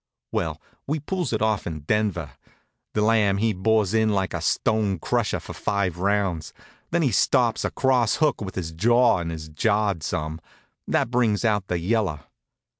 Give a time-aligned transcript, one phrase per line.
[0.31, 2.31] Well, we pulls it off in Denver.
[2.93, 6.55] The Lamb he bores in like a stone crusher for five rounds.
[6.89, 10.41] Then he stops a cross hook with his jaw and is jarred some.
[10.87, 12.21] That brings out the yellow.